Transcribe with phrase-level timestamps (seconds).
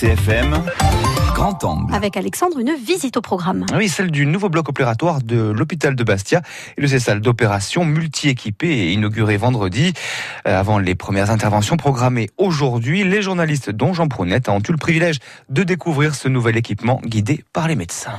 [0.00, 0.64] RCFM,
[1.34, 1.94] grand angle.
[1.94, 3.66] Avec Alexandre, une visite au programme.
[3.76, 6.40] Oui, celle du nouveau bloc opératoire de l'hôpital de Bastia
[6.78, 9.92] et de ses salles d'opération multi-équipées et inaugurées vendredi.
[10.48, 14.78] Euh, avant les premières interventions programmées aujourd'hui, les journalistes dont Jean Prounette ont eu le
[14.78, 15.18] privilège
[15.50, 18.18] de découvrir ce nouvel équipement guidé par les médecins.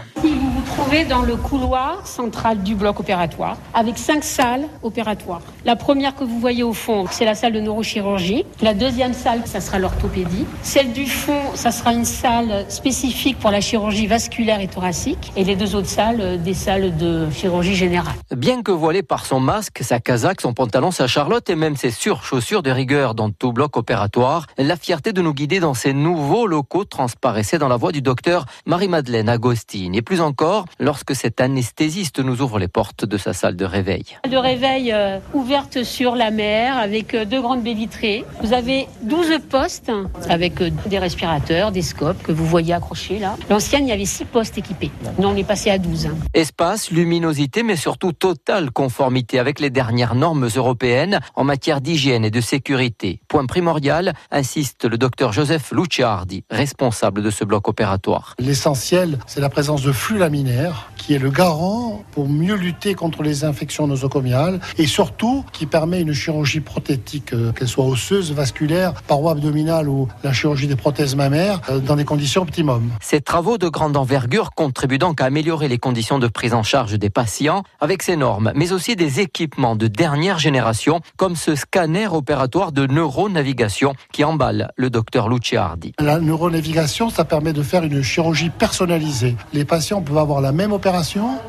[0.91, 5.39] Dans le couloir central du bloc opératoire avec cinq salles opératoires.
[5.63, 8.45] La première que vous voyez au fond, c'est la salle de neurochirurgie.
[8.61, 10.45] La deuxième salle, ça sera l'orthopédie.
[10.63, 15.31] Celle du fond, ça sera une salle spécifique pour la chirurgie vasculaire et thoracique.
[15.38, 18.16] Et les deux autres salles, euh, des salles de chirurgie générale.
[18.35, 21.91] Bien que voilée par son masque, sa casaque, son pantalon, sa charlotte et même ses
[21.91, 26.47] surchaussures de rigueur dans tout bloc opératoire, la fierté de nous guider dans ces nouveaux
[26.47, 29.95] locaux transparaissait dans la voix du docteur Marie-Madeleine Agostine.
[29.95, 34.03] Et plus encore, lorsque cet anesthésiste nous ouvre les portes de sa salle de réveil.
[34.30, 38.26] De réveil euh, ouverte sur la mer avec euh, deux grandes baies vitrées.
[38.41, 39.91] Vous avez 12 postes
[40.27, 43.38] avec euh, des respirateurs, des scopes que vous voyez accrochés là.
[43.49, 44.91] L'ancienne, il y avait 6 postes équipés.
[45.20, 46.08] Nous, on est passé à 12.
[46.08, 46.16] hein.
[46.33, 52.31] Espace, luminosité, mais surtout totale conformité avec les dernières normes européennes en matière d'hygiène et
[52.31, 53.22] de sécurité.
[53.27, 58.33] Point primordial, insiste le docteur Joseph Luciardi, responsable de ce bloc opératoire.
[58.39, 61.00] L'essentiel, c'est la présence de flux laminaires, heures.
[61.02, 66.02] Qui est le garant pour mieux lutter contre les infections nosocomiales et surtout qui permet
[66.02, 71.16] une chirurgie prothétique, euh, qu'elle soit osseuse, vasculaire, paroi abdominale ou la chirurgie des prothèses
[71.16, 72.91] mammaires, euh, dans des conditions optimum.
[73.02, 76.93] Ces travaux de grande envergure contribuent donc à améliorer les conditions de prise en charge
[76.99, 82.08] des patients avec ces normes, mais aussi des équipements de dernière génération comme ce scanner
[82.08, 85.93] opératoire de neuronavigation qui emballe le docteur Luciardi.
[85.99, 89.36] La neuronavigation, ça permet de faire une chirurgie personnalisée.
[89.53, 90.91] Les patients peuvent avoir la même opération,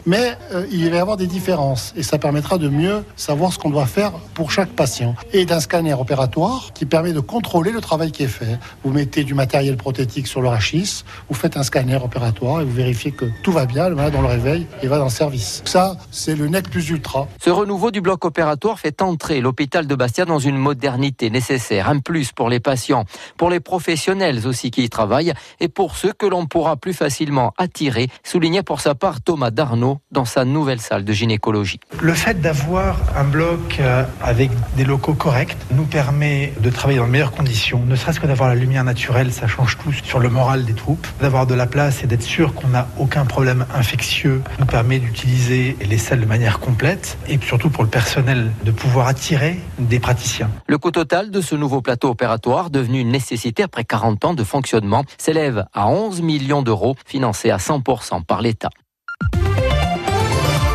[0.06, 3.58] mais euh, il va y avoir des différences et ça permettra de mieux savoir ce
[3.58, 5.14] qu'on doit faire pour chaque patient.
[5.32, 8.58] Et d'un scanner opératoire qui permet de contrôler le travail qui est fait.
[8.84, 12.72] Vous mettez du matériel prothétique sur le rachis, vous faites un scanner opératoire et vous
[12.72, 15.62] vérifiez que tout va bien, le malade dans le réveil et va dans le service.
[15.64, 17.26] Ça, c'est le net plus ultra.
[17.40, 21.98] Ce renouveau du bloc opératoire fait entrer l'hôpital de Bastia dans une modernité nécessaire, un
[21.98, 23.04] plus pour les patients,
[23.36, 27.54] pour les professionnels aussi qui y travaillent et pour ceux que l'on pourra plus facilement
[27.58, 31.80] attirer, soulignait pour sa part Thomas Darnaud dans sa nouvelle salle de gynécologie.
[32.02, 37.06] Le fait d'avoir un bloc euh, avec des locaux corrects nous permet de travailler dans
[37.06, 40.28] de meilleures conditions, ne serait-ce que d'avoir la lumière naturelle, ça change tout sur le
[40.28, 41.06] moral des troupes.
[41.22, 45.78] D'avoir de la place et d'être sûr qu'on n'a aucun problème infectieux nous permet d'utiliser
[45.80, 50.50] les salles de manière complète et surtout pour le personnel de pouvoir attirer des praticiens.
[50.66, 54.44] Le coût total de ce nouveau plateau opératoire, devenu une nécessité après 40 ans de
[54.44, 58.68] fonctionnement, s'élève à 11 millions d'euros, financés à 100% par l'État.
[59.30, 59.61] Bye.